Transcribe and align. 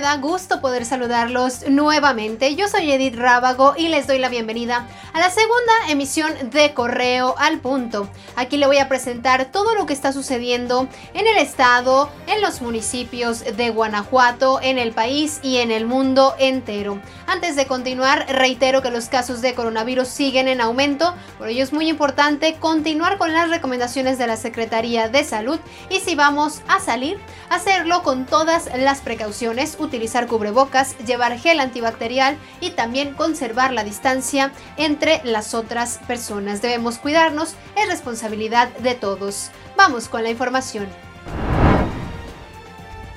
da 0.00 0.16
gusto 0.16 0.60
poder 0.60 0.84
saludarlos 0.84 1.68
nuevamente. 1.68 2.54
Yo 2.54 2.68
soy 2.68 2.90
Edith 2.92 3.16
Rábago 3.16 3.74
y 3.76 3.88
les 3.88 4.06
doy 4.06 4.18
la 4.18 4.28
bienvenida 4.28 4.86
a 5.12 5.18
la 5.18 5.30
segunda 5.30 5.72
emisión 5.88 6.32
de 6.50 6.72
Correo 6.74 7.34
al 7.38 7.58
Punto. 7.60 8.08
Aquí 8.36 8.56
le 8.56 8.66
voy 8.66 8.78
a 8.78 8.88
presentar 8.88 9.46
todo 9.46 9.74
lo 9.74 9.86
que 9.86 9.92
está 9.92 10.12
sucediendo 10.12 10.88
en 11.14 11.26
el 11.26 11.38
estado, 11.38 12.10
en 12.26 12.40
los 12.40 12.60
municipios 12.60 13.44
de 13.56 13.70
Guanajuato, 13.70 14.60
en 14.62 14.78
el 14.78 14.92
país 14.92 15.40
y 15.42 15.56
en 15.56 15.70
el 15.70 15.86
mundo 15.86 16.34
entero. 16.38 17.00
Antes 17.26 17.56
de 17.56 17.66
continuar, 17.66 18.26
reitero 18.28 18.82
que 18.82 18.90
los 18.90 19.08
casos 19.08 19.42
de 19.42 19.54
coronavirus 19.54 20.08
siguen 20.08 20.48
en 20.48 20.60
aumento, 20.60 21.14
por 21.38 21.48
ello 21.48 21.62
es 21.62 21.72
muy 21.72 21.88
importante 21.88 22.56
continuar 22.58 23.18
con 23.18 23.32
las 23.32 23.50
recomendaciones 23.50 24.18
de 24.18 24.26
la 24.26 24.36
Secretaría 24.36 25.08
de 25.08 25.24
Salud 25.24 25.58
y 25.90 26.00
si 26.00 26.14
vamos 26.14 26.62
a 26.68 26.80
salir, 26.80 27.18
hacerlo 27.50 28.02
con 28.02 28.26
todas 28.26 28.70
las 28.76 29.00
precauciones, 29.00 29.76
utilizar 29.88 30.26
cubrebocas, 30.26 30.96
llevar 30.98 31.38
gel 31.38 31.60
antibacterial 31.60 32.36
y 32.60 32.70
también 32.70 33.14
conservar 33.14 33.72
la 33.72 33.84
distancia 33.84 34.52
entre 34.76 35.20
las 35.24 35.54
otras 35.54 35.98
personas. 36.06 36.62
Debemos 36.62 36.98
cuidarnos, 36.98 37.54
es 37.76 37.88
responsabilidad 37.88 38.68
de 38.78 38.94
todos. 38.94 39.50
Vamos 39.76 40.08
con 40.08 40.22
la 40.22 40.30
información. 40.30 41.07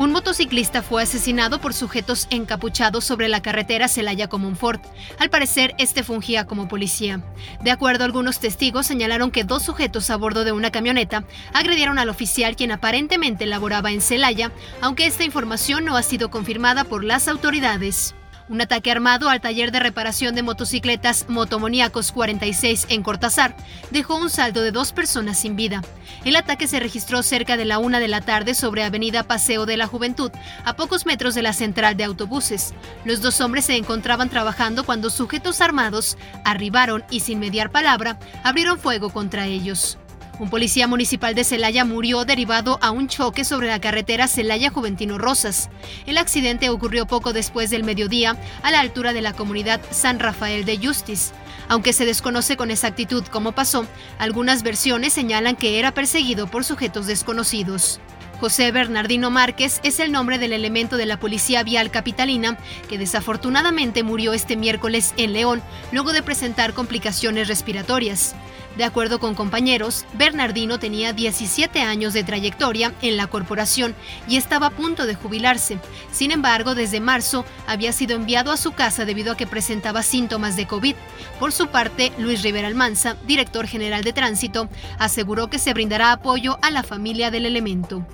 Un 0.00 0.12
motociclista 0.12 0.80
fue 0.80 1.02
asesinado 1.02 1.60
por 1.60 1.74
sujetos 1.74 2.26
encapuchados 2.30 3.04
sobre 3.04 3.28
la 3.28 3.42
carretera 3.42 3.86
Celaya 3.86 4.28
Comonfort. 4.28 4.82
Al 5.18 5.28
parecer, 5.28 5.74
este 5.76 6.02
fungía 6.02 6.46
como 6.46 6.68
policía. 6.68 7.22
De 7.62 7.70
acuerdo 7.70 8.04
a 8.04 8.06
algunos 8.06 8.40
testigos, 8.40 8.86
señalaron 8.86 9.30
que 9.30 9.44
dos 9.44 9.62
sujetos 9.62 10.08
a 10.08 10.16
bordo 10.16 10.44
de 10.44 10.52
una 10.52 10.70
camioneta 10.70 11.24
agredieron 11.52 11.98
al 11.98 12.08
oficial 12.08 12.56
quien 12.56 12.72
aparentemente 12.72 13.44
laboraba 13.44 13.90
en 13.90 14.00
Celaya, 14.00 14.52
aunque 14.80 15.04
esta 15.04 15.24
información 15.24 15.84
no 15.84 15.98
ha 15.98 16.02
sido 16.02 16.30
confirmada 16.30 16.84
por 16.84 17.04
las 17.04 17.28
autoridades. 17.28 18.14
Un 18.50 18.60
ataque 18.60 18.90
armado 18.90 19.28
al 19.28 19.40
taller 19.40 19.70
de 19.70 19.78
reparación 19.78 20.34
de 20.34 20.42
motocicletas 20.42 21.26
Motomoníacos 21.28 22.10
46 22.10 22.86
en 22.88 23.04
Cortázar 23.04 23.54
dejó 23.92 24.16
un 24.16 24.28
saldo 24.28 24.60
de 24.62 24.72
dos 24.72 24.92
personas 24.92 25.38
sin 25.38 25.54
vida. 25.54 25.82
El 26.24 26.34
ataque 26.34 26.66
se 26.66 26.80
registró 26.80 27.22
cerca 27.22 27.56
de 27.56 27.64
la 27.64 27.78
una 27.78 28.00
de 28.00 28.08
la 28.08 28.22
tarde 28.22 28.54
sobre 28.56 28.82
Avenida 28.82 29.22
Paseo 29.22 29.66
de 29.66 29.76
la 29.76 29.86
Juventud, 29.86 30.32
a 30.64 30.74
pocos 30.74 31.06
metros 31.06 31.36
de 31.36 31.42
la 31.42 31.52
central 31.52 31.96
de 31.96 32.02
autobuses. 32.02 32.74
Los 33.04 33.22
dos 33.22 33.40
hombres 33.40 33.66
se 33.66 33.76
encontraban 33.76 34.28
trabajando 34.28 34.84
cuando 34.84 35.10
sujetos 35.10 35.60
armados 35.60 36.18
arribaron 36.44 37.04
y 37.08 37.20
sin 37.20 37.38
mediar 37.38 37.70
palabra 37.70 38.18
abrieron 38.42 38.80
fuego 38.80 39.10
contra 39.10 39.46
ellos. 39.46 39.96
Un 40.40 40.48
policía 40.48 40.86
municipal 40.86 41.34
de 41.34 41.44
Celaya 41.44 41.84
murió 41.84 42.24
derivado 42.24 42.78
a 42.80 42.92
un 42.92 43.08
choque 43.08 43.44
sobre 43.44 43.66
la 43.66 43.78
carretera 43.78 44.26
Celaya 44.26 44.70
Juventino 44.70 45.18
Rosas. 45.18 45.68
El 46.06 46.16
accidente 46.16 46.70
ocurrió 46.70 47.06
poco 47.06 47.34
después 47.34 47.68
del 47.68 47.84
mediodía 47.84 48.38
a 48.62 48.70
la 48.70 48.80
altura 48.80 49.12
de 49.12 49.20
la 49.20 49.34
comunidad 49.34 49.82
San 49.90 50.18
Rafael 50.18 50.64
de 50.64 50.78
Justice. 50.78 51.34
Aunque 51.68 51.92
se 51.92 52.06
desconoce 52.06 52.56
con 52.56 52.70
exactitud 52.70 53.22
cómo 53.30 53.52
pasó, 53.52 53.84
algunas 54.18 54.62
versiones 54.62 55.12
señalan 55.12 55.56
que 55.56 55.78
era 55.78 55.92
perseguido 55.92 56.46
por 56.46 56.64
sujetos 56.64 57.06
desconocidos. 57.06 58.00
José 58.40 58.72
Bernardino 58.72 59.30
Márquez 59.30 59.80
es 59.82 60.00
el 60.00 60.10
nombre 60.10 60.38
del 60.38 60.54
elemento 60.54 60.96
de 60.96 61.04
la 61.04 61.20
Policía 61.20 61.62
Vial 61.64 61.90
Capitalina 61.90 62.56
que 62.88 62.96
desafortunadamente 62.96 64.02
murió 64.04 64.32
este 64.32 64.56
miércoles 64.56 65.12
en 65.18 65.34
León 65.34 65.60
luego 65.92 66.14
de 66.14 66.22
presentar 66.22 66.72
complicaciones 66.72 67.46
respiratorias. 67.48 68.34
De 68.76 68.84
acuerdo 68.84 69.18
con 69.18 69.34
compañeros, 69.34 70.06
Bernardino 70.14 70.78
tenía 70.78 71.12
17 71.12 71.80
años 71.80 72.12
de 72.12 72.24
trayectoria 72.24 72.92
en 73.02 73.16
la 73.16 73.26
corporación 73.26 73.94
y 74.28 74.36
estaba 74.36 74.68
a 74.68 74.70
punto 74.70 75.06
de 75.06 75.14
jubilarse. 75.14 75.78
Sin 76.12 76.30
embargo, 76.30 76.74
desde 76.74 77.00
marzo 77.00 77.44
había 77.66 77.92
sido 77.92 78.16
enviado 78.16 78.52
a 78.52 78.56
su 78.56 78.72
casa 78.72 79.04
debido 79.04 79.32
a 79.32 79.36
que 79.36 79.46
presentaba 79.46 80.02
síntomas 80.02 80.56
de 80.56 80.66
COVID. 80.66 80.94
Por 81.38 81.52
su 81.52 81.66
parte, 81.66 82.12
Luis 82.18 82.42
Rivera 82.42 82.68
Almanza, 82.68 83.16
director 83.26 83.66
general 83.66 84.04
de 84.04 84.12
tránsito, 84.12 84.68
aseguró 84.98 85.48
que 85.48 85.58
se 85.58 85.74
brindará 85.74 86.12
apoyo 86.12 86.58
a 86.62 86.70
la 86.70 86.82
familia 86.82 87.30
del 87.30 87.46
elemento. 87.46 88.06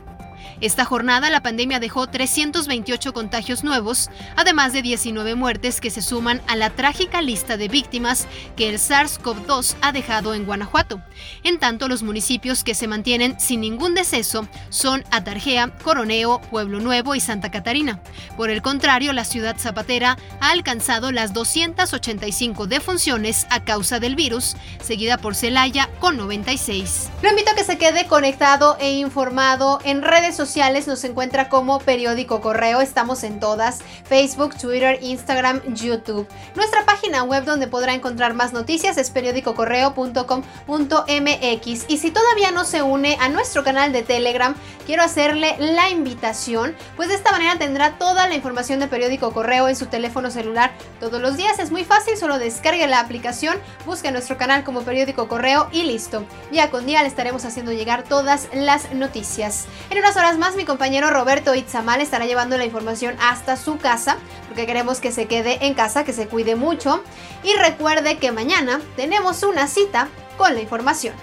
Esta 0.61 0.85
jornada 0.85 1.31
la 1.31 1.43
pandemia 1.43 1.81
dejó 1.81 2.07
328 2.07 3.13
contagios 3.13 3.65
nuevos, 3.65 4.11
además 4.37 4.73
de 4.73 4.83
19 4.83 5.35
muertes 5.35 5.81
que 5.81 5.91
se 5.91 6.03
suman 6.03 6.41
a 6.47 6.57
la 6.57 6.71
trágica 6.71 7.23
lista 7.23 7.57
de 7.57 7.69
víctimas 7.69 8.27
que 8.57 8.69
el 8.69 8.79
SARS-CoV-2 8.79 9.77
ha 9.83 9.93
dejado 9.93 10.35
en 10.35 10.45
Guanajuato. 10.45 11.01
En 11.43 11.59
tanto, 11.59 11.89
los 11.89 12.03
municipios 12.03 12.65
que 12.65 12.75
se 12.75 12.89
mantienen 12.89 13.39
sin 13.39 13.61
ningún 13.61 13.95
deceso 13.95 14.49
son 14.69 15.05
Atarjea, 15.11 15.77
Coroneo, 15.83 16.41
Pueblo 16.51 16.81
Nuevo 16.81 17.15
y 17.15 17.21
Santa 17.21 17.51
Catarina. 17.51 18.01
Por 18.37 18.51
el 18.51 18.63
contrario, 18.63 19.13
la 19.13 19.25
ciudad 19.25 19.57
zapatera 19.59 20.17
ha 20.41 20.51
alcanzado 20.51 21.13
las 21.13 21.33
285 21.33 22.67
defunciones 22.67 23.47
a 23.51 23.65
causa 23.65 24.01
del 24.01 24.17
virus, 24.17 24.57
seguida 24.83 25.19
por 25.19 25.35
Celaya 25.35 25.89
con 26.01 26.17
96. 26.17 27.11
Lo 27.23 27.31
invito 27.31 27.51
a 27.51 27.55
que 27.55 27.65
se 27.65 27.79
quede 27.79 28.07
conectado 28.07 28.77
e 28.79 28.93
informado 28.93 29.81
en 29.85 30.03
redes 30.03 30.36
sociales 30.37 30.87
nos 30.87 31.03
encuentra 31.05 31.49
como 31.49 31.81
Periódico 31.81 32.41
Correo. 32.41 32.81
Estamos 32.81 33.25
en 33.25 33.41
todas: 33.41 33.81
Facebook, 34.05 34.57
Twitter, 34.57 34.99
Instagram, 35.03 35.63
YouTube. 35.75 36.29
Nuestra 36.55 36.85
página 36.85 37.25
web 37.25 37.45
donde 37.45 37.67
podrá 37.67 37.95
encontrar 37.95 38.35
más 38.35 38.53
noticias 38.53 38.99
es 38.99 39.11
periódicocorreo.com.mx. 39.11 41.85
Y 41.89 41.99
si 41.99 42.11
todavía 42.11 42.51
no 42.51 42.65
se 42.65 42.83
une 42.83 43.17
a 43.21 43.29
nuestro 43.29 43.65
canal 43.65 43.93
de 43.93 44.03
Telegram, 44.03 44.55
quiero 44.87 45.03
hacerle 45.03 45.57
la 45.59 45.91
invitación, 45.91 46.75
pues 46.97 47.09
de 47.09 47.15
esta 47.15 47.33
manera 47.33 47.59
tendrá 47.59 47.99
toda 47.99 48.29
la 48.29 48.35
información 48.35 48.81
de 48.81 48.89
Periódico 48.89 49.33
Correo 49.33 49.69
en 49.69 49.77
su 49.77 49.87
teléfono 49.87 50.31
celular 50.31 50.73
todos 51.01 51.21
los 51.21 51.37
días. 51.37 51.59
Es 51.59 51.71
muy 51.71 51.85
fácil, 51.85 52.17
solo 52.17 52.39
descargue 52.39 52.87
la 52.87 53.01
aplicación, 53.01 53.57
busque 53.85 54.13
nuestro 54.13 54.37
canal 54.37 54.65
como 54.65 54.83
Periódico 54.83 55.29
Correo 55.29 55.69
y 55.73 55.83
listo. 55.83 56.25
Día 56.51 56.71
con 56.71 56.87
día 56.87 57.03
le 57.03 57.09
estaremos 57.09 57.45
haciendo 57.45 57.73
llegar 57.73 58.05
todas 58.05 58.49
las 58.53 58.93
noticias. 58.93 59.67
En 59.91 59.99
horas 60.17 60.39
más, 60.39 60.57
mi 60.57 60.65
compañero 60.65 61.11
Roberto 61.11 61.55
Itzamal 61.55 62.01
estará 62.01 62.27
llevando 62.27 62.57
la 62.57 62.65
información 62.65 63.15
hasta 63.21 63.57
su 63.57 63.79
casa, 63.79 64.17
porque 64.49 64.67
queremos 64.67 65.01
que 65.01 65.13
se 65.13 65.27
quede 65.27 65.67
en 65.67 65.75
casa, 65.75 66.05
que 66.05 66.13
se 66.13 66.29
cuide 66.29 66.57
mucho. 66.57 67.03
Y 67.43 67.55
recuerde 67.55 68.19
que 68.19 68.33
mañana 68.33 68.81
tenemos 68.97 69.43
una 69.43 69.67
cita 69.67 70.09
con 70.37 70.55
la 70.55 70.61
información. 70.61 71.15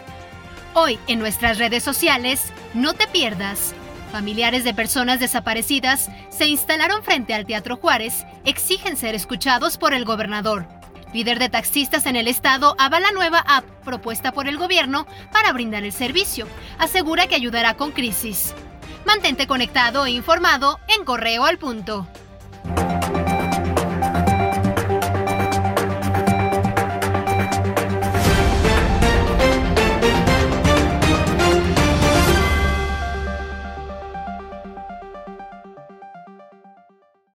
Hoy 0.74 1.00
en 1.08 1.20
nuestras 1.20 1.58
redes 1.58 1.84
sociales, 1.84 2.52
no 2.74 2.94
te 2.94 3.08
pierdas. 3.08 3.74
Familiares 4.12 4.64
de 4.64 4.74
personas 4.74 5.20
desaparecidas 5.20 6.10
se 6.30 6.46
instalaron 6.46 7.04
frente 7.04 7.34
al 7.34 7.46
Teatro 7.46 7.78
Juárez, 7.78 8.26
exigen 8.46 8.96
ser 8.96 9.16
escuchados 9.16 9.78
por 9.78 9.94
el 9.94 10.06
gobernador. 10.06 10.68
Líder 11.14 11.38
de 11.38 11.50
taxistas 11.50 12.06
en 12.06 12.16
el 12.16 12.28
estado 12.28 12.76
avala 12.80 13.12
nueva 13.12 13.40
app 13.40 13.66
propuesta 13.84 14.32
por 14.32 14.48
el 14.48 14.58
gobierno 14.58 15.06
para 15.32 15.54
brindar 15.54 15.84
el 15.84 15.94
servicio. 15.94 16.48
Asegura 16.80 17.28
que 17.28 17.36
ayudará 17.36 17.76
con 17.76 17.92
crisis. 17.92 18.56
Mantente 19.06 19.48
conectado 19.48 20.06
e 20.06 20.12
informado 20.12 20.80
en 20.88 21.04
Correo 21.06 21.46
al 21.46 21.58
Punto. 21.58 22.08